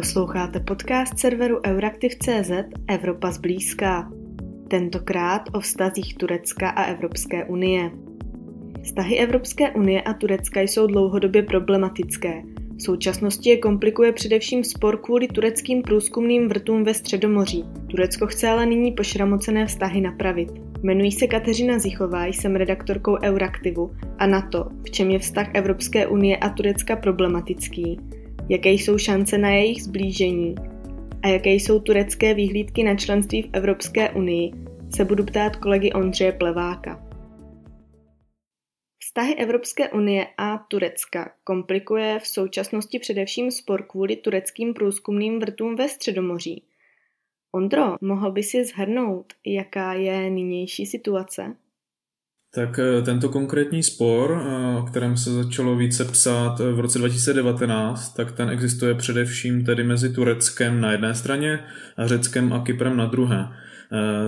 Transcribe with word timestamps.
Posloucháte 0.00 0.60
podcast 0.60 1.18
serveru 1.18 1.60
Euraktiv.cz 1.66 2.50
Evropa 2.88 3.30
zblízká. 3.30 4.10
Tentokrát 4.68 5.42
o 5.52 5.60
vztazích 5.60 6.14
Turecka 6.14 6.70
a 6.70 6.82
Evropské 6.82 7.44
unie. 7.44 7.90
Vztahy 8.82 9.18
Evropské 9.18 9.70
unie 9.70 10.02
a 10.02 10.14
Turecka 10.14 10.60
jsou 10.60 10.86
dlouhodobě 10.86 11.42
problematické. 11.42 12.42
V 12.76 12.82
současnosti 12.82 13.50
je 13.50 13.56
komplikuje 13.56 14.12
především 14.12 14.64
spor 14.64 14.96
kvůli 14.96 15.28
tureckým 15.28 15.82
průzkumným 15.82 16.48
vrtům 16.48 16.84
ve 16.84 16.94
Středomoří. 16.94 17.64
Turecko 17.90 18.26
chce 18.26 18.48
ale 18.48 18.66
nyní 18.66 18.92
pošramocené 18.92 19.66
vztahy 19.66 20.00
napravit. 20.00 20.48
Jmenuji 20.82 21.12
se 21.12 21.26
Kateřina 21.26 21.78
Zichová, 21.78 22.26
jsem 22.26 22.56
redaktorkou 22.56 23.18
Euraktivu 23.22 23.90
a 24.18 24.26
na 24.26 24.42
to, 24.42 24.68
v 24.86 24.90
čem 24.90 25.10
je 25.10 25.18
vztah 25.18 25.50
Evropské 25.54 26.06
unie 26.06 26.36
a 26.36 26.48
Turecka 26.48 26.96
problematický, 26.96 28.00
jaké 28.50 28.70
jsou 28.70 28.98
šance 28.98 29.38
na 29.38 29.50
jejich 29.50 29.82
zblížení 29.82 30.54
a 31.22 31.28
jaké 31.28 31.50
jsou 31.50 31.80
turecké 31.80 32.34
výhlídky 32.34 32.84
na 32.84 32.96
členství 32.96 33.42
v 33.42 33.50
Evropské 33.52 34.10
unii, 34.10 34.50
se 34.96 35.04
budu 35.04 35.24
ptát 35.24 35.56
kolegy 35.56 35.92
Ondřeje 35.92 36.32
Pleváka. 36.32 37.06
Vztahy 38.98 39.34
Evropské 39.34 39.88
unie 39.88 40.26
a 40.38 40.58
Turecka 40.58 41.32
komplikuje 41.44 42.18
v 42.18 42.26
současnosti 42.26 42.98
především 42.98 43.50
spor 43.50 43.82
kvůli 43.82 44.16
tureckým 44.16 44.74
průzkumným 44.74 45.38
vrtům 45.40 45.76
ve 45.76 45.88
Středomoří. 45.88 46.64
Ondro, 47.52 47.96
mohl 48.00 48.32
by 48.32 48.42
si 48.42 48.64
zhrnout, 48.64 49.32
jaká 49.46 49.92
je 49.92 50.30
nynější 50.30 50.86
situace? 50.86 51.56
Tak 52.54 52.78
eh, 52.78 53.02
tento 53.02 53.28
konkrétní 53.28 53.82
spor, 53.82 54.42
eh, 54.46 54.78
o 54.78 54.82
kterém 54.82 55.16
se 55.16 55.30
začalo 55.30 55.76
více 55.76 56.04
psát 56.04 56.60
eh, 56.60 56.72
v 56.72 56.80
roce 56.80 56.98
2019, 56.98 58.14
tak 58.14 58.32
ten 58.32 58.50
existuje 58.50 58.94
především 58.94 59.64
tedy 59.64 59.84
mezi 59.84 60.12
Tureckem 60.12 60.80
na 60.80 60.92
jedné 60.92 61.14
straně 61.14 61.64
a 61.96 62.06
Řeckem 62.06 62.52
a 62.52 62.64
Kyprem 62.64 62.96
na 62.96 63.06
druhé, 63.06 63.48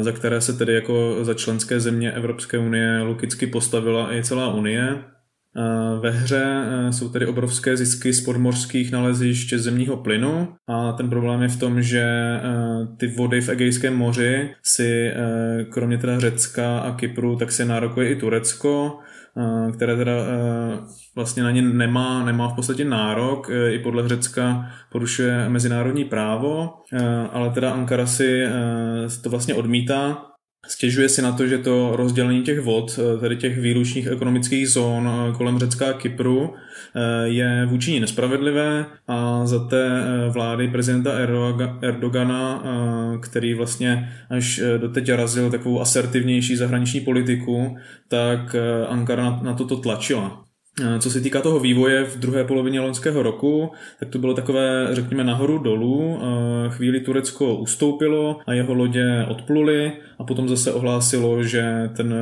za 0.01 0.13
které 0.13 0.41
se 0.41 0.53
tedy 0.53 0.75
jako 0.75 1.25
za 1.25 1.35
členské 1.35 1.81
země 1.81 2.13
Evropské 2.13 2.59
unie 2.59 3.03
logicky 3.03 3.47
postavila 3.47 4.15
i 4.15 4.25
celá 4.25 4.55
unie. 4.55 5.05
Ve 6.01 6.11
hře 6.11 6.65
jsou 6.91 7.09
tedy 7.09 7.27
obrovské 7.27 7.77
zisky 7.77 8.13
z 8.13 8.21
podmořských 8.21 8.93
nalezišť 8.93 9.55
zemního 9.55 9.97
plynu 9.97 10.49
a 10.69 10.93
ten 10.93 11.11
problém 11.11 11.43
je 11.43 11.49
v 11.49 11.59
tom, 11.59 11.83
že 11.83 12.07
ty 12.97 13.07
vody 13.07 13.41
v 13.41 13.49
Egejském 13.49 13.97
moři 13.97 14.51
si 14.63 15.13
kromě 15.71 15.99
teda 15.99 16.21
Řecka 16.21 16.79
a 16.79 16.95
Kypru, 16.95 17.37
tak 17.37 17.53
si 17.53 17.65
nárokuje 17.65 18.11
i 18.11 18.17
Turecko, 18.17 18.99
které 19.75 19.97
teda 19.97 20.13
vlastně 21.15 21.43
na 21.43 21.51
ně 21.51 21.63
nemá, 21.63 22.25
nemá 22.25 22.49
v 22.49 22.55
podstatě 22.55 22.85
nárok, 22.85 23.51
i 23.71 23.79
podle 23.79 24.09
Řecka 24.09 24.67
porušuje 24.93 25.49
mezinárodní 25.49 26.05
právo, 26.05 26.71
ale 27.33 27.51
teda 27.51 27.71
Ankara 27.71 28.07
si 28.07 28.49
to 29.23 29.31
vlastně 29.31 29.55
odmítá 29.55 30.32
Stěžuje 30.69 31.09
si 31.09 31.23
na 31.23 31.33
to, 31.33 31.47
že 31.47 31.59
to 31.59 31.97
rozdělení 31.97 32.43
těch 32.43 32.61
vod, 32.61 32.99
eh, 32.99 33.21
tedy 33.21 33.37
těch 33.37 33.59
výlučných 33.59 34.07
ekonomických 34.07 34.69
zón 34.69 35.11
eh, 35.11 35.33
kolem 35.33 35.59
Řecka 35.59 35.91
a 35.91 35.93
Kypru, 35.93 36.55
eh, 36.55 37.29
je 37.29 37.67
vůči 37.67 37.93
ní 37.93 38.01
nespravedlivé 38.01 38.87
a 39.09 39.47
za 39.47 39.65
té 39.65 40.05
vlády 40.29 40.69
prezidenta 40.69 41.13
Erdogana, 41.83 42.63
který 43.23 43.55
vlastně 43.55 44.13
až 44.31 44.61
doteď 44.79 45.09
razil 45.09 45.51
takovou 45.51 45.81
asertivnější 45.81 46.57
zahraniční 46.57 47.01
politiku, 47.01 47.77
tak 48.09 48.57
Ankara 48.89 49.41
na 49.43 49.55
toto 49.55 49.77
tlačila. 49.77 50.52
Co 50.99 51.11
se 51.11 51.21
týká 51.21 51.41
toho 51.41 51.61
vývoje 51.61 52.05
v 52.05 52.19
druhé 52.19 52.45
polovině 52.45 52.81
loňského 52.81 53.23
roku, 53.23 53.71
tak 54.01 54.09
to 54.09 54.19
bylo 54.19 54.35
takové, 54.35 54.89
řekněme, 54.93 55.25
nahoru 55.25 55.59
dolů. 55.59 56.19
Chvíli 56.69 57.01
Turecko 57.01 57.57
ustoupilo 57.57 58.41
a 58.47 58.53
jeho 58.53 58.75
lodě 58.75 59.27
odpluly 59.29 59.93
a 60.19 60.25
potom 60.25 60.49
zase 60.49 60.73
ohlásilo, 60.73 61.43
že 61.43 61.91
ten, 61.97 62.15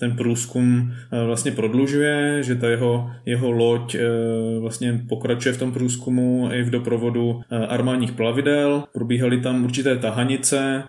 ten 0.00 0.16
průzkum 0.16 0.92
vlastně 1.26 1.52
prodlužuje, 1.52 2.42
že 2.42 2.54
ta 2.54 2.68
jeho, 2.68 3.10
jeho 3.26 3.50
loď 3.50 3.96
vlastně 4.60 5.00
pokračuje 5.08 5.52
v 5.52 5.58
tom 5.58 5.72
průzkumu 5.72 6.48
i 6.52 6.62
v 6.62 6.70
doprovodu 6.70 7.40
armádních 7.68 8.12
plavidel. 8.12 8.84
Probíhaly 8.92 9.40
tam 9.40 9.64
určité 9.64 9.96
tahanice, 9.96 10.82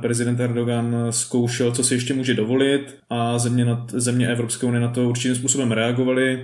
prezident 0.00 0.40
Erdogan 0.40 0.96
zkoušel, 1.10 1.72
co 1.72 1.84
si 1.84 1.94
ještě 1.94 2.14
může 2.14 2.34
dovolit 2.34 2.96
a 3.10 3.38
země, 3.38 3.64
nad, 3.64 3.90
země 3.90 4.28
Evropské 4.28 4.66
unie 4.66 4.80
na 4.80 4.88
to 4.88 5.08
určitým 5.08 5.34
způsobem 5.34 5.72
reagovaly 5.72 6.38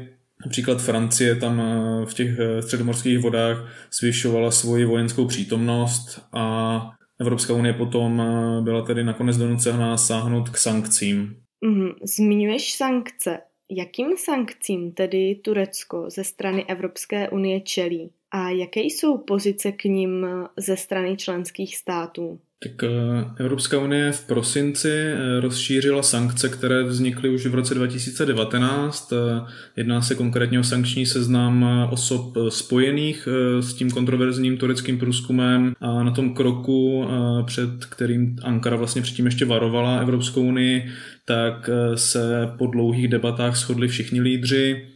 Například 0.45 0.83
Francie 0.83 1.37
tam 1.37 1.61
eh, 1.61 2.07
v 2.07 2.15
těch 2.15 2.39
eh, 2.39 2.63
středomorských 2.63 3.19
vodách 3.19 3.73
zvyšovala 3.93 4.51
svoji 4.51 4.85
vojenskou 4.85 5.27
přítomnost 5.27 6.23
a 6.33 6.91
Evropská 7.21 7.55
unie 7.55 7.73
potom 7.73 8.21
eh, 8.21 8.63
byla 8.63 8.83
tedy 8.83 9.05
nakonec 9.05 9.37
donucena 9.37 9.97
sáhnout 9.97 10.49
k 10.49 10.57
sankcím. 10.57 11.37
Mm, 11.65 11.91
zmiňuješ 12.17 12.75
sankce. 12.75 13.39
Jakým 13.71 14.17
sankcím 14.17 14.93
tedy 14.93 15.35
Turecko 15.35 16.11
ze 16.11 16.25
strany 16.25 16.65
Evropské 16.65 17.29
unie 17.29 17.61
čelí? 17.61 18.11
A 18.31 18.51
jaké 18.51 18.81
jsou 18.81 19.19
pozice 19.19 19.73
k 19.73 19.85
ním 19.85 20.27
ze 20.57 20.77
strany 20.77 21.17
členských 21.17 21.77
států? 21.77 22.41
Tak 22.65 22.85
eh, 22.85 22.89
Evropská 23.37 23.79
unie 23.79 24.13
v 24.13 24.27
prosinci 24.27 24.91
eh, 24.91 25.41
rozšířila 25.41 26.03
sankce, 26.03 26.49
které 26.49 26.83
vznikly 26.83 27.29
už 27.29 27.47
v 27.47 27.55
roce 27.55 27.75
2019. 27.75 29.13
Eh, 29.13 29.47
jedná 29.77 30.03
se 30.03 30.15
konkrétně 30.15 30.61
o 30.61 30.65
sankční 30.65 31.07
seznam 31.07 31.67
osob 31.91 32.37
spojených 32.49 33.29
s 33.61 33.75
tím 33.75 33.91
kontroverzním 33.91 34.57
tureckým 34.57 34.99
průzkumem 34.99 35.75
a 35.81 36.03
na 36.03 36.11
tom 36.11 36.35
kroku, 36.35 37.09
před 37.47 37.85
kterým 37.85 38.37
Ankara 38.43 38.77
vlastně 38.77 39.03
předtím 39.03 39.27
ještě 39.27 39.45
varovala 39.45 39.99
Evropskou 39.99 40.43
unii, 40.43 40.91
tak 41.25 41.71
se 41.95 42.49
po 42.59 42.67
dlouhých 42.67 43.09
debatách 43.09 43.57
shodli 43.57 43.89
všichni 43.89 44.21
lídři 44.21 44.94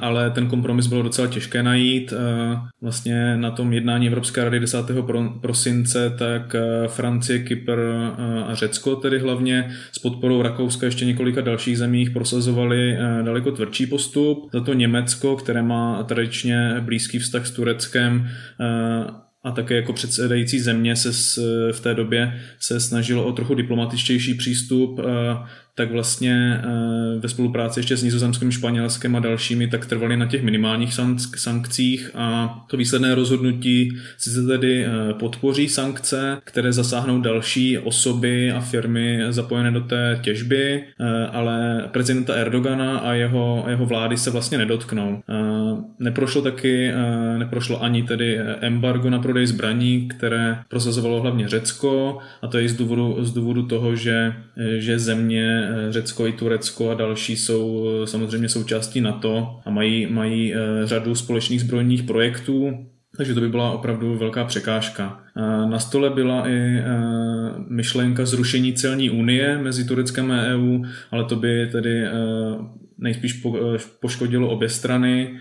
ale 0.00 0.30
ten 0.30 0.46
kompromis 0.46 0.86
bylo 0.86 1.02
docela 1.02 1.28
těžké 1.28 1.62
najít. 1.62 2.12
Eh, 2.12 2.58
vlastně 2.80 3.36
na 3.36 3.50
tom 3.50 3.72
jednání 3.72 4.06
Evropské 4.06 4.44
rady 4.44 4.60
10. 4.60 4.78
prosince 5.40 6.14
tak 6.18 6.54
eh, 6.54 6.88
Francie, 6.88 7.38
Kypr 7.38 7.78
a 8.46 8.54
Řecko 8.54 8.96
tedy 8.96 9.18
hlavně 9.18 9.70
s 9.92 9.98
podporou 9.98 10.42
Rakouska 10.42 10.86
ještě 10.86 11.04
několika 11.04 11.40
dalších 11.40 11.78
zemích 11.78 12.10
prosazovali 12.10 12.98
daleko 13.22 13.52
tvrdší 13.52 13.86
postup. 13.86 14.50
Za 14.52 14.60
to 14.60 14.74
Německo, 14.74 15.36
které 15.36 15.62
má 15.62 16.02
tradičně 16.02 16.76
blízký 16.80 17.18
vztah 17.18 17.46
s 17.46 17.50
Tureckem, 17.50 18.28
a 19.44 19.50
také 19.50 19.74
jako 19.74 19.92
předsedající 19.92 20.60
země 20.60 20.96
se 20.96 21.40
v 21.72 21.80
té 21.80 21.94
době 21.94 22.40
se 22.60 22.80
snažilo 22.80 23.24
o 23.24 23.32
trochu 23.32 23.54
diplomatičtější 23.54 24.34
přístup 24.34 25.00
tak 25.74 25.92
vlastně 25.92 26.60
eh, 26.64 27.18
ve 27.18 27.28
spolupráci 27.28 27.80
ještě 27.80 27.96
s 27.96 28.02
Nizozemským, 28.02 28.52
Španělskem 28.52 29.16
a 29.16 29.20
dalšími 29.20 29.68
tak 29.68 29.86
trvali 29.86 30.16
na 30.16 30.26
těch 30.26 30.42
minimálních 30.42 30.94
sankcích 31.36 32.10
a 32.14 32.58
to 32.70 32.76
výsledné 32.76 33.14
rozhodnutí 33.14 33.96
sice 34.18 34.46
tedy 34.46 34.84
eh, 34.84 35.14
podpoří 35.14 35.68
sankce, 35.68 36.38
které 36.44 36.72
zasáhnou 36.72 37.20
další 37.20 37.78
osoby 37.78 38.52
a 38.52 38.60
firmy 38.60 39.20
zapojené 39.30 39.70
do 39.70 39.80
té 39.80 40.20
těžby, 40.22 40.84
eh, 41.00 41.26
ale 41.26 41.88
prezidenta 41.92 42.34
Erdogana 42.34 42.98
a 42.98 43.12
jeho, 43.12 43.64
jeho 43.68 43.86
vlády 43.86 44.16
se 44.16 44.30
vlastně 44.30 44.58
nedotknou. 44.58 45.22
Neprošlo 45.98 46.42
taky, 46.42 46.92
neprošlo 47.38 47.82
ani 47.82 48.02
tedy 48.02 48.38
embargo 48.60 49.10
na 49.10 49.18
prodej 49.18 49.46
zbraní, 49.46 50.08
které 50.08 50.58
prosazovalo 50.68 51.20
hlavně 51.20 51.48
Řecko 51.48 52.18
a 52.42 52.46
to 52.46 52.58
je 52.58 52.68
z 52.68 52.76
důvodu, 52.76 53.16
z 53.20 53.32
důvodu 53.32 53.66
toho, 53.66 53.96
že, 53.96 54.34
že 54.78 54.98
země 54.98 55.61
Eh, 55.62 55.92
Řecko 55.92 56.26
i 56.26 56.32
Turecko 56.32 56.90
a 56.90 56.94
další 56.94 57.36
jsou 57.36 57.88
eh, 58.02 58.06
samozřejmě 58.06 58.48
součástí 58.48 59.00
NATO 59.00 59.60
a 59.64 59.70
mají, 59.70 60.06
mají 60.06 60.54
eh, 60.54 60.58
řadu 60.84 61.14
společných 61.14 61.60
zbrojních 61.60 62.02
projektů, 62.02 62.86
takže 63.16 63.34
to 63.34 63.40
by 63.40 63.48
byla 63.48 63.70
opravdu 63.72 64.18
velká 64.18 64.44
překážka. 64.44 65.20
Na 65.70 65.78
stole 65.78 66.10
byla 66.10 66.48
i 66.48 66.82
myšlenka 67.68 68.26
zrušení 68.26 68.72
celní 68.72 69.10
unie 69.10 69.58
mezi 69.58 69.84
Tureckem 69.84 70.30
a 70.30 70.42
EU, 70.42 70.84
ale 71.10 71.24
to 71.24 71.36
by 71.36 71.68
tedy 71.72 72.04
nejspíš 72.98 73.42
poškodilo 74.00 74.50
obě 74.50 74.68
strany, 74.68 75.38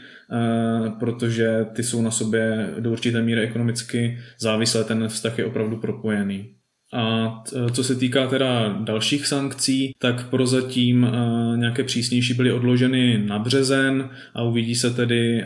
protože 1.00 1.65
ty 1.74 1.83
jsou 1.83 2.01
na 2.01 2.12
sobě 2.12 2.69
do 2.79 2.91
určité 2.91 3.21
míry 3.21 3.41
ekonomicky 3.41 4.19
závislé, 4.39 4.83
ten 4.83 5.07
vztah 5.07 5.39
je 5.39 5.45
opravdu 5.45 5.77
propojený. 5.77 6.50
A 6.93 7.43
co 7.73 7.83
se 7.83 7.95
týká 7.95 8.27
teda 8.27 8.69
dalších 8.69 9.27
sankcí, 9.27 9.91
tak 9.99 10.29
prozatím 10.29 11.05
e, 11.05 11.09
nějaké 11.57 11.83
přísnější 11.83 12.33
byly 12.33 12.51
odloženy 12.51 13.17
na 13.25 13.39
březen 13.39 14.09
a 14.33 14.43
uvidí 14.43 14.75
se 14.75 14.89
tedy, 14.89 15.41
e, 15.41 15.45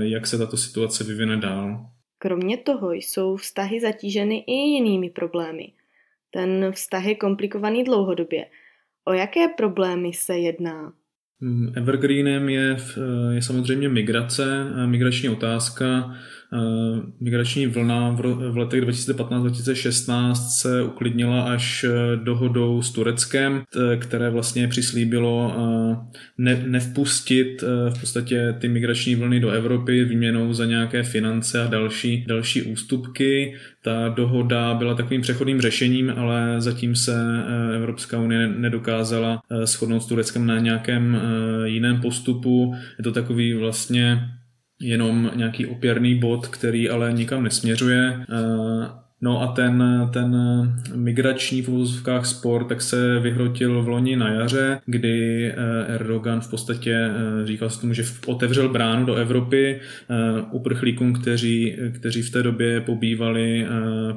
jak 0.00 0.26
se 0.26 0.38
tato 0.38 0.56
situace 0.56 1.04
vyvine 1.04 1.36
dál. 1.36 1.86
Kromě 2.18 2.56
toho 2.56 2.92
jsou 2.92 3.36
vztahy 3.36 3.80
zatíženy 3.80 4.44
i 4.46 4.52
jinými 4.52 5.10
problémy. 5.10 5.72
Ten 6.30 6.72
vztah 6.72 7.04
je 7.04 7.14
komplikovaný 7.14 7.84
dlouhodobě. 7.84 8.46
O 9.04 9.12
jaké 9.12 9.48
problémy 9.48 10.12
se 10.12 10.38
jedná? 10.38 10.92
Hmm, 11.40 11.72
evergreenem 11.76 12.48
je, 12.48 12.76
je 13.30 13.42
samozřejmě 13.42 13.88
migrace, 13.88 14.66
migrační 14.86 15.28
otázka. 15.28 16.14
Migrační 17.20 17.66
vlna 17.66 18.10
v 18.50 18.56
letech 18.56 18.84
2015-2016 18.84 20.32
se 20.34 20.82
uklidnila 20.82 21.42
až 21.42 21.84
dohodou 22.24 22.82
s 22.82 22.90
Tureckem, 22.90 23.62
které 23.98 24.30
vlastně 24.30 24.68
přislíbilo 24.68 25.54
ne, 26.38 26.62
nevpustit 26.66 27.62
v 27.62 28.00
podstatě 28.00 28.54
ty 28.58 28.68
migrační 28.68 29.14
vlny 29.14 29.40
do 29.40 29.50
Evropy 29.50 30.04
výměnou 30.04 30.52
za 30.52 30.64
nějaké 30.64 31.02
finance 31.02 31.62
a 31.62 31.66
další, 31.66 32.24
další 32.28 32.62
ústupky. 32.62 33.54
Ta 33.82 34.08
dohoda 34.08 34.74
byla 34.74 34.94
takovým 34.94 35.20
přechodným 35.20 35.60
řešením, 35.60 36.12
ale 36.16 36.54
zatím 36.58 36.96
se 36.96 37.14
Evropská 37.76 38.18
unie 38.18 38.48
nedokázala 38.48 39.42
shodnout 39.64 40.00
s 40.00 40.06
Tureckem 40.06 40.46
na 40.46 40.58
nějakém 40.58 41.20
jiném 41.64 42.00
postupu. 42.00 42.74
Je 42.98 43.04
to 43.04 43.12
takový 43.12 43.54
vlastně 43.54 44.18
jenom 44.80 45.30
nějaký 45.34 45.66
opěrný 45.66 46.14
bod, 46.14 46.46
který 46.46 46.90
ale 46.90 47.12
nikam 47.12 47.42
nesměřuje. 47.42 48.20
Eh, 48.20 48.88
no 49.20 49.42
a 49.42 49.46
ten, 49.46 49.84
ten 50.12 50.36
migrační 50.94 51.62
v 51.62 51.68
úvozovkách 51.68 52.26
spor 52.26 52.64
tak 52.64 52.82
se 52.82 53.18
vyhrotil 53.18 53.82
v 53.82 53.88
loni 53.88 54.16
na 54.16 54.28
jaře, 54.28 54.80
kdy 54.86 55.46
eh, 55.46 55.54
Erdogan 55.94 56.40
v 56.40 56.50
podstatě 56.50 56.94
eh, 56.94 57.46
říkal 57.46 57.70
se 57.70 57.80
tomu, 57.80 57.92
že 57.92 58.04
otevřel 58.26 58.68
bránu 58.68 59.06
do 59.06 59.14
Evropy 59.14 59.80
uprchlíkům, 60.50 61.12
kteří, 61.12 61.76
kteří 61.92 62.22
v 62.22 62.30
té 62.30 62.42
době 62.42 62.80
pobývali, 62.80 63.66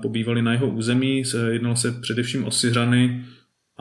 pobývali 0.01 0.41
na 0.41 0.51
jeho 0.51 0.67
území. 0.67 1.23
Jednalo 1.51 1.75
se 1.75 1.91
především 1.91 2.45
o 2.45 2.51
Syřany 2.51 3.23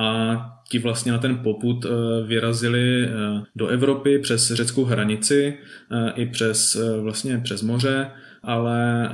a 0.02 0.48
ti 0.68 0.78
vlastně 0.78 1.12
na 1.12 1.18
ten 1.18 1.36
poput 1.36 1.84
eh, 1.84 1.88
vyrazili 2.26 3.04
eh, 3.04 3.08
do 3.56 3.66
Evropy 3.66 4.18
přes 4.18 4.52
řeckou 4.52 4.84
hranici 4.84 5.58
eh, 5.92 6.12
i 6.14 6.26
přes 6.26 6.76
vlastně 7.00 7.38
přes 7.38 7.62
moře, 7.62 8.10
ale 8.42 9.10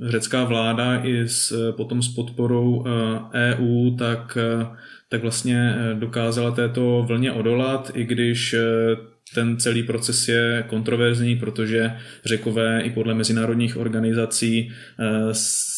řecká 0.00 0.44
vláda 0.44 1.04
i 1.04 1.28
s, 1.28 1.72
potom 1.72 2.02
s 2.02 2.08
podporou 2.08 2.84
EU 3.32 3.88
e 3.94 3.96
tak, 3.98 4.38
tak 5.08 5.22
vlastně 5.22 5.74
dokázala 5.94 6.50
této 6.50 7.04
vlně 7.08 7.32
odolat, 7.32 7.90
i 7.94 8.04
když 8.04 8.54
ten 9.34 9.56
celý 9.56 9.82
proces 9.82 10.28
je 10.28 10.64
kontroverzní, 10.68 11.36
protože 11.36 11.92
řekové 12.24 12.80
i 12.80 12.90
podle 12.90 13.14
mezinárodních 13.14 13.76
organizací 13.76 14.72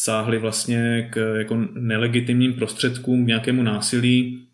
sáhli 0.03 0.37
vlastně 0.37 1.09
k 1.11 1.35
jako 1.37 1.67
nelegitimním 1.73 2.53
prostředkům, 2.53 3.25
k 3.25 3.27
nějakému 3.27 3.63
násilí, 3.63 4.39
Eh, 4.43 4.48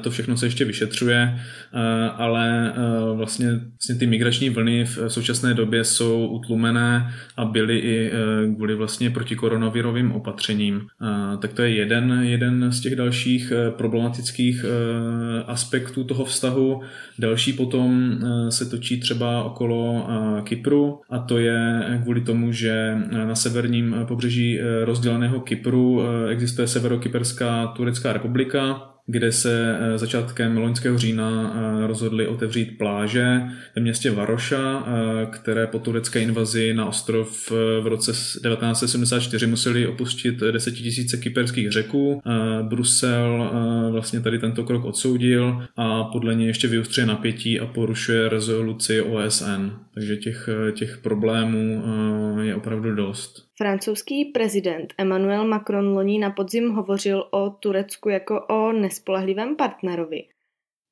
to 0.00 0.10
všechno 0.10 0.36
se 0.36 0.46
ještě 0.46 0.64
vyšetřuje, 0.64 1.40
eh, 1.74 1.80
ale 2.16 2.72
eh, 2.76 3.16
vlastně, 3.16 3.46
vlastně 3.48 3.94
ty 3.98 4.06
migrační 4.06 4.50
vlny 4.50 4.84
v 4.84 4.98
současné 5.08 5.54
době 5.54 5.84
jsou 5.84 6.26
utlumené 6.26 7.14
a 7.36 7.44
byly 7.44 7.78
i 7.78 8.12
kvůli 8.56 8.74
vlastně 8.74 9.10
protikoronavirovým 9.10 10.12
opatřením. 10.12 10.80
Tak 11.40 11.52
to 11.52 11.62
je 11.62 11.74
jeden, 11.74 12.20
jeden 12.22 12.72
z 12.72 12.80
těch 12.80 12.96
dalších 12.96 13.52
problematických 13.76 14.64
aspektů 15.46 16.04
toho 16.04 16.24
vztahu. 16.24 16.80
Další 17.18 17.52
potom 17.52 18.18
se 18.48 18.70
točí 18.70 19.00
třeba 19.00 19.44
okolo 19.44 20.08
Kypru 20.44 21.00
a 21.10 21.18
to 21.18 21.38
je 21.38 21.82
kvůli 22.02 22.20
tomu, 22.20 22.52
že 22.52 22.96
na 23.10 23.34
severním 23.34 23.96
pobřeží 24.08 24.60
rozděleného 24.84 25.40
Kypru 25.40 26.02
existuje 26.28 26.68
Severokyperská 26.68 27.66
turecká 27.66 28.12
republika, 28.12 28.93
kde 29.06 29.32
se 29.32 29.78
eh, 29.80 29.98
začátkem 29.98 30.56
loňského 30.56 30.98
října 30.98 31.54
eh, 31.54 31.86
rozhodli 31.86 32.26
otevřít 32.26 32.78
pláže 32.78 33.40
ve 33.76 33.82
městě 33.82 34.10
Varoša, 34.10 34.84
eh, 34.86 35.26
které 35.26 35.66
po 35.66 35.78
turecké 35.78 36.20
invazi 36.20 36.74
na 36.74 36.86
ostrov 36.86 37.50
v 37.50 37.86
roce 37.86 38.12
1974 38.12 39.46
museli 39.46 39.86
opustit 39.86 40.40
desetitisíce 40.40 41.16
kyperských 41.16 41.70
řeků. 41.70 42.22
Brusel 42.62 43.50
vlastně 43.92 44.20
tady 44.20 44.38
tento 44.38 44.64
krok 44.64 44.84
odsoudil 44.84 45.66
a 45.76 46.04
podle 46.04 46.34
něj 46.34 46.46
ještě 46.46 46.68
vyustřuje 46.68 47.06
napětí 47.06 47.60
a 47.60 47.66
porušuje 47.66 48.28
rezoluci 48.28 49.00
OSN. 49.00 49.70
Takže 49.94 50.16
těch, 50.16 50.48
těch 50.74 50.98
problémů 50.98 51.84
je 52.40 52.54
opravdu 52.54 52.94
dost. 52.94 53.44
Francouzský 53.56 54.24
prezident 54.24 54.94
Emmanuel 54.98 55.48
Macron 55.48 55.88
loni 55.88 56.18
na 56.18 56.30
podzim 56.30 56.70
hovořil 56.70 57.28
o 57.30 57.50
Turecku 57.50 58.08
jako 58.08 58.46
o 58.46 58.72
nespolehlivém 58.72 59.56
partnerovi. 59.56 60.24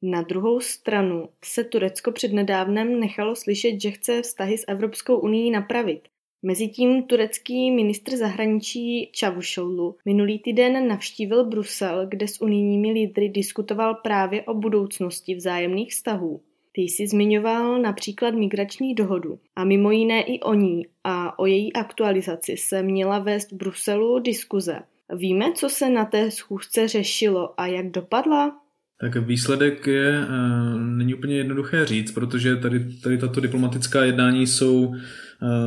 Na 0.03 0.23
druhou 0.23 0.61
stranu 0.61 1.29
se 1.45 1.65
Turecko 1.65 2.13
přednedávnem 2.13 3.01
nechalo 3.01 3.37
slyšet, 3.37 3.81
že 3.81 3.91
chce 3.91 4.23
vztahy 4.23 4.59
s 4.59 4.65
Evropskou 4.69 5.19
unii 5.19 5.51
napravit. 5.51 6.09
Mezitím 6.43 7.03
turecký 7.03 7.71
ministr 7.71 8.17
zahraničí 8.17 9.11
Čavušoulu 9.13 9.97
minulý 10.05 10.39
týden 10.39 10.89
navštívil 10.89 11.45
Brusel, 11.45 12.07
kde 12.07 12.29
s 12.29 12.43
unijními 12.43 12.93
lídry 12.93 13.29
diskutoval 13.29 13.95
právě 13.95 14.43
o 14.43 14.55
budoucnosti 14.55 15.35
vzájemných 15.35 15.91
vztahů. 15.91 16.41
Ty 16.75 16.83
jsi 16.83 17.07
zmiňoval 17.07 17.83
například 17.83 18.35
migrační 18.35 18.95
dohodu 18.95 19.39
a 19.57 19.65
mimo 19.65 19.91
jiné 19.91 20.23
i 20.23 20.41
o 20.41 20.55
ní 20.55 20.87
a 21.05 21.39
o 21.39 21.47
její 21.47 21.73
aktualizaci 21.73 22.57
se 22.57 22.83
měla 22.83 23.19
vést 23.19 23.53
v 23.53 23.57
Bruselu 23.57 24.19
diskuze. 24.19 24.79
Víme, 25.17 25.53
co 25.55 25.69
se 25.69 25.91
na 25.91 26.05
té 26.05 26.31
schůzce 26.31 26.89
řešilo 26.89 27.61
a 27.61 27.67
jak 27.67 27.91
dopadla? 27.91 28.53
Tak 29.01 29.17
výsledek 29.17 29.87
je, 29.87 30.19
uh, 30.19 30.81
není 30.81 31.15
úplně 31.15 31.37
jednoduché 31.37 31.87
říct, 31.87 32.13
protože 32.13 32.57
tady, 32.57 32.85
tady 33.03 33.19
tato 33.19 33.41
diplomatická 33.41 34.05
jednání 34.05 34.47
jsou, 34.47 34.87
uh, 34.87 34.97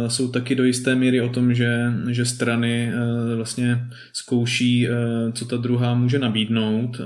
jsou 0.08 0.32
taky 0.32 0.56
do 0.56 0.64
jisté 0.64 0.96
míry 0.96 1.22
o 1.22 1.30
tom, 1.30 1.54
že, 1.54 1.80
že 2.10 2.26
strany 2.26 2.92
uh, 2.94 3.36
vlastně 3.36 3.80
zkouší, 4.14 4.88
co 5.34 5.46
ta 5.46 5.58
druhá 5.58 5.96
může 5.96 6.20
nabídnout. 6.20 7.02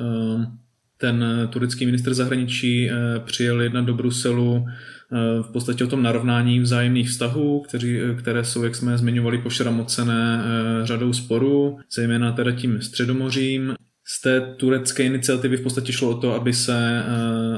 Ten 1.01 1.23
eh, 1.23 1.47
turecký 1.47 1.85
ministr 1.85 2.13
zahraničí 2.13 2.89
eh, 2.89 2.93
přijel 3.19 3.61
jednat 3.61 3.85
do 3.85 3.93
Bruselu 3.93 4.65
eh, 4.67 5.43
v 5.43 5.51
podstatě 5.51 5.83
o 5.83 5.87
tom 5.87 6.03
narovnání 6.03 6.59
vzájemných 6.59 7.09
vztahů, 7.09 7.61
kteří, 7.61 7.99
které 8.19 8.43
jsou, 8.43 8.63
jak 8.63 8.75
jsme 8.75 8.97
zmiňovali, 8.97 9.37
pošramocené 9.37 10.43
řadou 10.83 11.13
sporů, 11.13 11.77
zejména 11.95 12.31
teda 12.31 12.51
tím 12.51 12.81
středomořím. 12.81 13.73
Z 14.05 14.21
té 14.21 14.41
turecké 14.41 15.03
iniciativy 15.03 15.57
v 15.57 15.61
podstatě 15.61 15.93
šlo 15.93 16.09
o 16.09 16.17
to, 16.17 16.33
aby 16.33 16.53
se, 16.53 17.03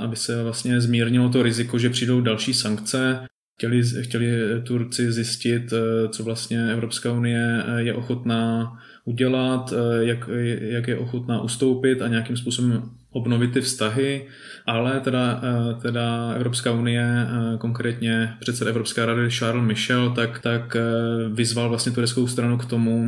aby 0.02 0.16
se 0.16 0.44
vlastně 0.44 0.82
zmírnilo 0.82 1.30
to 1.30 1.44
riziko, 1.44 1.80
že 1.80 1.90
přijdou 1.90 2.22
další 2.22 2.54
sankce. 2.54 3.20
Chtěli, 3.58 3.82
chtěli 4.02 4.28
Turci 4.64 5.12
zjistit, 5.12 5.74
co 6.10 6.24
vlastně 6.24 6.72
Evropská 6.72 7.12
unie 7.12 7.64
je 7.78 7.94
ochotná 7.94 8.74
udělat, 9.06 9.74
jak, 10.00 10.30
jak 10.60 10.88
je 10.88 10.98
ochotná 10.98 11.42
ustoupit 11.42 12.02
a 12.02 12.08
nějakým 12.08 12.38
způsobem 12.38 12.84
obnovit 13.12 13.54
ty 13.54 13.62
vztahy, 13.62 14.28
ale 14.66 15.00
teda, 15.00 15.42
eh, 15.44 15.82
teda 15.82 16.32
Evropská 16.36 16.72
unie, 16.72 17.06
eh, 17.06 17.58
konkrétně 17.58 18.34
předseda 18.40 18.70
Evropské 18.70 19.06
rady 19.06 19.30
Charles 19.32 19.68
Michel, 19.68 20.10
tak, 20.10 20.40
tak 20.40 20.76
eh, 20.76 20.82
vyzval 21.30 21.70
vlastně 21.70 21.92
tureckou 21.92 22.28
stranu 22.28 22.58
k 22.58 22.66
tomu, 22.66 23.08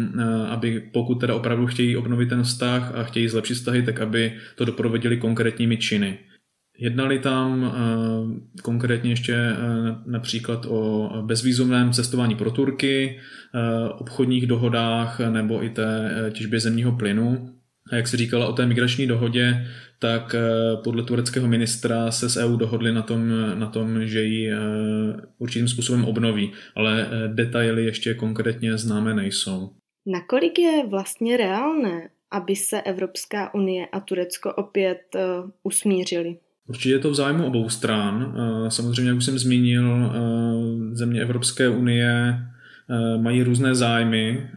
aby 0.50 0.83
pokud 0.93 1.15
teda 1.15 1.36
opravdu 1.36 1.67
chtějí 1.67 1.98
obnovit 1.98 2.29
ten 2.29 2.43
vztah 2.43 2.95
a 2.95 3.03
chtějí 3.03 3.27
zlepšit 3.27 3.53
vztahy, 3.53 3.83
tak 3.83 4.01
aby 4.01 4.33
to 4.55 4.65
doprovodili 4.65 5.17
konkrétními 5.17 5.77
činy. 5.77 6.19
Jednali 6.79 7.19
tam 7.19 7.74
konkrétně 8.63 9.10
ještě 9.12 9.55
například 10.05 10.65
o 10.69 11.10
bezvýzumném 11.25 11.93
cestování 11.93 12.36
pro 12.36 12.51
Turky, 12.51 13.19
obchodních 13.98 14.48
dohodách 14.48 15.19
nebo 15.19 15.63
i 15.63 15.69
té 15.69 16.12
těžbě 16.33 16.60
zemního 16.60 16.91
plynu. 16.91 17.52
A 17.92 17.96
jak 17.96 18.08
se 18.08 18.18
říkala 18.18 18.48
o 18.48 18.54
té 18.54 18.66
migrační 18.66 19.08
dohodě, 19.08 19.68
tak 20.00 20.36
eh, 20.36 20.42
podle 20.84 21.04
tureckého 21.04 21.48
ministra 21.48 22.12
se 22.12 22.30
s 22.30 22.38
EU 22.38 22.56
dohodli 22.56 22.94
na 22.94 23.02
tom, 23.02 23.30
na 23.60 23.68
tom 23.68 24.08
že 24.08 24.24
ji 24.24 24.52
eh, 24.52 24.58
určitým 25.38 25.68
způsobem 25.68 26.06
obnoví, 26.06 26.52
ale 26.75 27.08
eh, 27.08 27.28
detaily 27.28 27.86
ještě 27.86 28.13
konkrétně 28.13 28.78
známé 28.78 29.13
nejsou. 29.13 29.70
Nakolik 30.06 30.60
je 30.60 30.88
vlastně 30.88 31.38
reálné, 31.38 32.10
aby 32.32 32.56
se 32.56 32.82
Evropská 32.82 33.54
unie 33.54 33.88
a 33.92 34.00
Turecko 34.00 34.54
opět 34.54 35.02
usmířili? 35.63 36.38
Určitě 36.68 36.90
je 36.90 37.00
to 37.00 37.10
v 37.10 37.16
zájmu 37.16 37.46
obou 37.46 37.70
stran. 37.70 38.36
Samozřejmě, 38.70 39.10
jak 39.10 39.18
už 39.18 39.25
jsem 39.25 39.40
zmínil, 39.40 40.13
země 40.92 41.22
Evropské 41.22 41.70
unie 41.70 42.40
mají 43.22 43.44
různé 43.44 43.75
zájmy. 43.75 44.50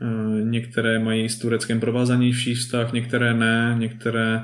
Některé 0.42 0.98
mají 0.98 1.28
s 1.28 1.38
Tureckem 1.38 1.80
provázanější 1.80 2.54
vztah, 2.54 2.92
některé 2.92 3.34
ne, 3.34 3.74
některé 3.78 4.42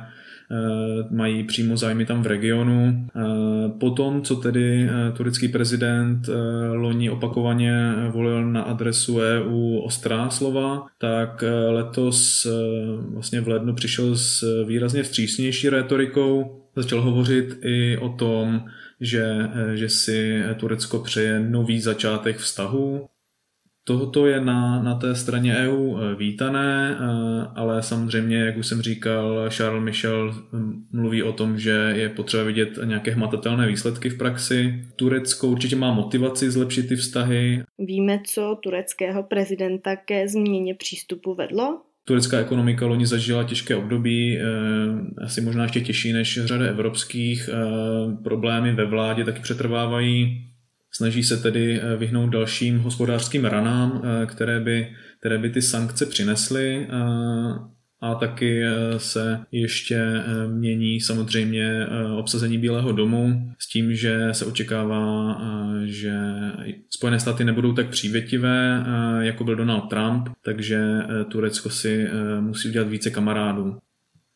Eh, 0.53 1.05
mají 1.11 1.45
přímo 1.45 1.77
zájmy 1.77 2.07
tam 2.07 2.23
v 2.23 2.27
regionu. 2.27 3.07
Eh, 3.17 3.21
potom, 3.81 4.23
co 4.23 4.37
tedy 4.37 4.89
eh, 4.89 5.13
turecký 5.13 5.49
prezident 5.49 6.29
loni 6.73 7.11
opakovaně 7.11 7.95
volil 8.11 8.45
na 8.45 8.63
adresu 8.63 9.19
EU 9.19 9.79
ostrá 9.79 10.31
slova, 10.31 10.87
tak 10.99 11.45
letos 11.69 12.47
vlastně 13.09 13.41
v 13.41 13.49
lednu 13.49 13.75
přišel 13.75 14.17
s 14.17 14.65
výrazně 14.65 15.03
vstřícnější 15.03 15.69
retorikou. 15.69 16.63
Začal 16.77 17.01
hovořit 17.01 17.59
i 17.63 17.99
o 17.99 18.09
tom, 18.09 18.65
že, 19.01 19.37
že 19.75 19.89
si 19.89 20.43
Turecko 20.57 20.99
přeje 20.99 21.41
nový 21.41 21.81
začátek 21.81 22.37
vztahu 22.37 23.07
Tohoto 23.85 24.27
je 24.27 24.41
na, 24.41 24.83
na 24.83 24.95
té 24.95 25.15
straně 25.15 25.57
EU 25.57 25.97
eh, 25.97 26.15
vítané, 26.15 26.97
eh, 27.01 27.47
ale 27.55 27.83
samozřejmě, 27.83 28.37
jak 28.37 28.57
už 28.57 28.67
jsem 28.67 28.83
říkal, 28.83 29.51
Charles 29.51 29.85
Michel 29.85 30.35
hm, 30.53 30.85
mluví 30.93 31.23
o 31.23 31.33
tom, 31.33 31.59
že 31.59 31.93
je 31.97 32.09
potřeba 32.09 32.43
vidět 32.43 32.79
nějaké 32.85 33.11
hmatatelné 33.11 33.69
výsledky 33.69 34.11
v 34.11 34.19
praxi. 34.19 34.85
Turecko 34.97 35.49
určitě 35.49 35.77
má 35.77 35.93
motivaci 35.93 36.51
zlepšit 36.51 36.89
ty 36.89 36.97
vztahy. 36.97 37.63
Víme, 37.79 38.21
co 38.27 38.59
tureckého 38.63 39.23
prezidenta 39.23 39.97
ke 39.97 40.29
změně 40.29 40.75
přístupu 40.75 41.35
vedlo? 41.35 41.81
Turecká 42.05 42.39
ekonomika 42.39 42.87
loni 42.87 43.07
zažila 43.07 43.45
těžké 43.45 43.77
období, 43.77 44.39
eh, 44.39 44.45
asi 45.25 45.41
možná 45.41 45.63
ještě 45.63 45.81
těžší 45.81 46.13
než 46.13 46.41
řada 46.45 46.67
evropských. 46.67 47.51
Problémy 48.23 48.73
ve 48.73 48.85
vládě 48.85 49.25
taky 49.25 49.41
přetrvávají 49.41 50.52
Snaží 50.95 51.25
se 51.25 51.37
tedy 51.37 51.81
eh, 51.81 51.97
vyhnout 51.97 52.31
dalším 52.31 52.79
hospodářským 52.79 53.45
ranám, 53.45 54.03
eh, 54.05 54.27
které 54.27 54.61
by, 54.61 54.89
které 55.19 55.39
by 55.39 55.51
ty 55.51 55.63
sankce 55.63 56.07
přinesly 56.07 56.87
eh, 56.91 57.73
a 58.05 58.15
taky 58.15 58.63
se 58.97 59.41
ještě 59.53 60.05
mění 60.47 61.01
samozřejmě 61.01 61.87
obsazení 62.19 62.59
Bílého 62.59 62.93
domu 62.93 63.53
s 63.59 63.69
tím, 63.69 63.95
že 63.95 64.29
se 64.33 64.45
očekává, 64.45 65.39
že 65.85 66.13
Spojené 66.91 67.21
státy 67.21 67.45
nebudou 67.45 67.73
tak 67.73 67.89
přívětivé, 67.89 68.85
jako 69.21 69.45
byl 69.45 69.57
Donald 69.57 69.81
Trump, 69.81 70.29
takže 70.45 70.81
Turecko 71.29 71.71
si 71.71 72.09
musí 72.41 72.69
udělat 72.69 72.89
více 72.89 73.11
kamarádů. 73.11 73.79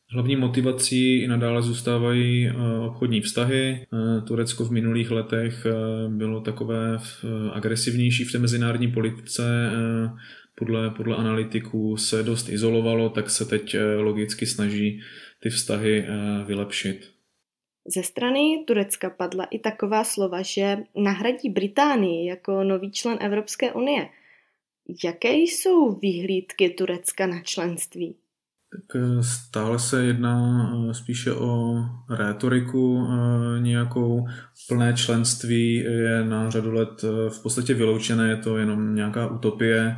Hlavní 0.08 0.36
motivací 0.36 1.22
i 1.22 1.26
nadále 1.26 1.62
zůstávají 1.62 2.46
eh, 2.46 2.52
obchodní 2.86 3.20
vztahy. 3.20 3.86
Eh, 3.92 4.20
Turecko 4.20 4.64
v 4.64 4.70
minulých 4.70 5.10
letech 5.10 5.66
eh, 5.66 6.08
bylo 6.08 6.40
takové 6.40 6.98
agresivnější 7.52 8.24
v 8.24 8.32
té 8.32 8.38
mezinárodní 8.38 8.88
politice. 8.88 9.42
Podle, 10.58 10.90
podle 10.90 11.16
analytiků 11.16 11.96
se 11.96 12.22
dost 12.22 12.48
izolovalo, 12.48 13.10
tak 13.10 13.30
se 13.30 13.44
teď 13.44 13.76
logicky 13.96 14.46
snaží 14.46 15.00
ty 15.42 15.50
vztahy 15.50 16.04
vylepšit. 16.46 17.10
Ze 17.94 18.02
strany 18.02 18.64
Turecka 18.66 19.10
padla 19.10 19.44
i 19.44 19.58
taková 19.58 20.04
slova, 20.04 20.42
že 20.42 20.76
nahradí 20.96 21.50
Británii 21.50 22.28
jako 22.28 22.64
nový 22.64 22.92
člen 22.92 23.18
Evropské 23.20 23.72
unie. 23.72 24.08
Jaké 25.04 25.34
jsou 25.34 25.92
výhlídky 25.92 26.70
Turecka 26.70 27.26
na 27.26 27.40
členství? 27.40 28.16
Tak 28.72 29.02
eh, 29.02 29.22
stále 29.22 29.78
se 29.78 30.04
jedná 30.04 30.66
eh, 30.90 30.94
spíše 30.94 31.32
o 31.32 31.74
rétoriku 32.10 33.08
eh, 33.08 33.60
nějakou. 33.60 34.26
Plné 34.68 34.94
členství 34.94 35.74
je 35.74 36.24
na 36.24 36.50
řadu 36.50 36.72
let 36.72 37.02
v 37.28 37.42
podstatě 37.42 37.74
vyloučené, 37.74 38.28
je 38.28 38.36
to 38.36 38.58
jenom 38.58 38.94
nějaká 38.94 39.26
utopie. 39.26 39.96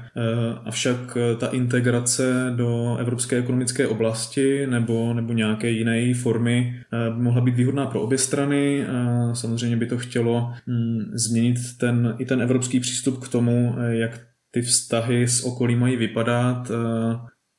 Avšak 0.64 1.18
ta 1.38 1.46
integrace 1.46 2.52
do 2.56 2.96
Evropské 2.96 3.36
ekonomické 3.36 3.86
oblasti 3.86 4.66
nebo, 4.66 5.14
nebo 5.14 5.32
nějaké 5.32 5.70
jiné 5.70 6.14
formy 6.14 6.82
by 7.14 7.22
mohla 7.22 7.40
být 7.40 7.54
výhodná 7.54 7.86
pro 7.86 8.00
obě 8.00 8.18
strany. 8.18 8.86
Samozřejmě 9.32 9.76
by 9.76 9.86
to 9.86 9.98
chtělo 9.98 10.52
hm, 10.66 11.10
změnit 11.14 11.56
ten, 11.80 12.14
i 12.18 12.24
ten 12.24 12.42
evropský 12.42 12.80
přístup 12.80 13.24
k 13.24 13.28
tomu, 13.28 13.74
jak 13.88 14.20
ty 14.50 14.62
vztahy 14.62 15.28
s 15.28 15.44
okolí 15.44 15.76
mají 15.76 15.96
vypadat, 15.96 16.70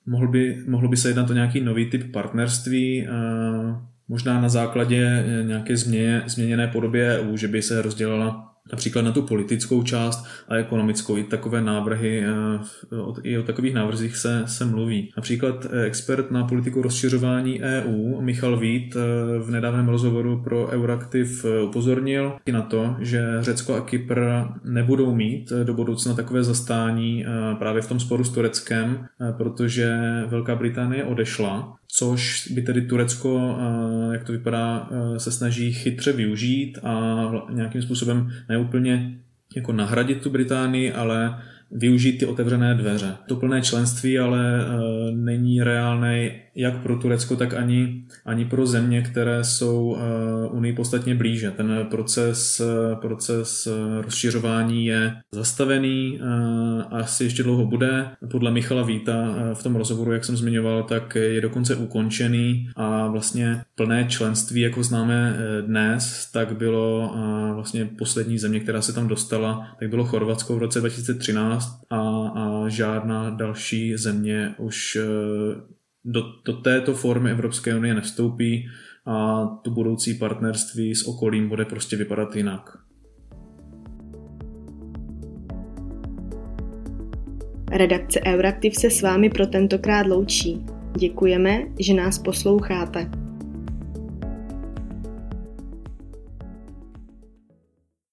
Mohl 0.10 0.28
by, 0.28 0.64
mohlo 0.68 0.90
by 0.90 0.98
se 0.98 1.10
jednat 1.10 1.30
o 1.30 1.34
nějaký 1.34 1.62
nový 1.62 1.90
typ 1.90 2.12
partnerství, 2.12 3.08
možná 4.10 4.42
na 4.42 4.50
základě 4.50 5.26
nějaké 5.44 5.78
změně, 5.78 6.24
změněné 6.26 6.68
podobě 6.68 7.20
EU, 7.20 7.38
že 7.38 7.48
by 7.48 7.62
se 7.62 7.82
rozdělala 7.82 8.50
například 8.72 9.02
na 9.02 9.12
tu 9.12 9.22
politickou 9.22 9.84
část 9.84 10.26
a 10.48 10.56
ekonomickou. 10.56 11.18
I 11.18 11.24
takové 11.24 11.62
návrhy, 11.62 12.24
eh, 12.24 12.60
i 13.24 13.38
o 13.38 13.44
takových 13.44 13.74
návrzích 13.74 14.18
se, 14.18 14.44
se 14.46 14.66
mluví. 14.66 15.12
Například 15.18 15.66
eh, 15.66 15.84
expert 15.84 16.32
na 16.32 16.44
politiku 16.44 16.82
rozšiřování 16.82 17.62
EU 17.62 18.22
Michal 18.22 18.58
Vít 18.58 18.96
eh, 18.96 19.40
v 19.40 19.52
nedávném 19.52 19.90
rozhovoru 19.90 20.42
pro 20.44 20.68
Euraktiv 20.68 21.46
upozornil 21.64 22.34
i 22.46 22.52
na 22.52 22.62
to, 22.62 22.96
že 23.00 23.38
Řecko 23.40 23.76
a 23.76 23.82
Kypr 23.82 24.22
nebudou 24.64 25.16
mít 25.16 25.54
do 25.64 25.74
budoucna 25.74 26.14
takové 26.14 26.44
zastání 26.44 27.26
právě 27.60 27.82
v 27.82 27.88
tom 27.88 28.00
sporu 28.00 28.24
s 28.24 28.30
Tureckem, 28.30 29.06
protože 29.38 29.98
Velká 30.28 30.56
Británie 30.56 31.04
odešla 31.04 31.79
což 32.00 32.52
by 32.52 32.62
tedy 32.62 32.82
Turecko, 32.82 33.58
jak 34.12 34.24
to 34.24 34.32
vypadá, 34.32 34.90
se 35.18 35.32
snaží 35.32 35.74
chytře 35.74 36.14
využít 36.14 36.78
a 36.84 37.32
nějakým 37.50 37.82
způsobem 37.82 38.32
neúplně 38.50 39.16
jako 39.56 39.72
nahradit 39.72 40.22
tu 40.22 40.30
Británii, 40.30 40.92
ale 40.92 41.42
využít 41.72 42.18
ty 42.18 42.26
otevřené 42.26 42.76
dveře. 42.76 43.16
To 43.28 43.36
plné 43.36 43.62
členství 43.62 44.20
ale 44.20 44.42
není 45.16 45.64
reálné 45.64 46.32
jak 46.60 46.82
pro 46.82 46.98
Turecko, 46.98 47.36
tak 47.36 47.54
ani, 47.54 48.04
ani 48.26 48.46
pro 48.46 48.66
země, 48.66 49.02
které 49.02 49.44
jsou 49.44 49.84
uh, 49.84 50.58
Unii 50.58 50.74
podstatně 50.74 51.16
blíže. 51.16 51.52
Ten 51.52 51.88
proces, 51.90 52.60
uh, 52.60 53.00
proces 53.00 53.68
uh, 53.68 54.02
rozšiřování 54.02 54.86
je 54.86 55.14
zastavený 55.32 56.20
a 56.92 56.98
asi 56.98 57.24
ještě 57.24 57.44
dlouho 57.44 57.66
bude. 57.66 58.08
Podle 58.32 58.52
Michala 58.52 58.84
Víta 58.84 59.36
v 59.54 59.64
tom 59.64 59.76
rozhovoru, 59.76 60.12
jak 60.12 60.26
jsem 60.26 60.38
zmiňoval, 60.38 60.84
tak 60.84 61.16
je 61.16 61.42
dokonce 61.42 61.76
ukončený 61.76 62.70
a 62.76 63.08
vlastně 63.08 63.62
plné 63.76 64.06
členství, 64.10 64.62
jako 64.62 64.84
známe 64.84 65.38
dnes, 65.66 66.32
tak 66.34 66.58
bylo 66.58 67.16
vlastně 67.56 67.90
poslední 67.98 68.38
země, 68.38 68.60
která 68.60 68.82
se 68.82 68.94
tam 68.94 69.08
dostala, 69.08 69.68
tak 69.80 69.90
bylo 69.90 70.06
Chorvatsko 70.06 70.56
v 70.56 70.60
roce 70.60 70.80
2013 70.80 71.82
a, 71.90 71.98
a 72.00 72.70
žádná 72.70 73.30
další 73.30 73.98
země 73.98 74.56
už 74.58 74.98
do, 76.06 76.24
do 76.46 76.54
této 76.62 76.94
formy 76.94 77.32
Evropské 77.32 77.76
unie 77.76 77.94
nevstoupí 77.94 78.68
a 79.06 79.46
to 79.64 79.72
budoucí 79.72 80.14
partnerství 80.14 80.96
s 80.96 81.08
okolím 81.08 81.50
bude 81.50 81.66
prostě 81.66 81.96
vypadat 81.96 82.36
jinak. 82.36 82.78
Redakce 87.72 88.22
Euraktiv 88.26 88.76
se 88.76 88.90
s 88.90 89.02
vámi 89.02 89.30
pro 89.30 89.48
tentokrát 89.48 90.08
loučí. 90.08 90.66
Děkujeme, 90.98 91.62
že 91.80 91.94
nás 91.94 92.20
posloucháte. 92.20 93.29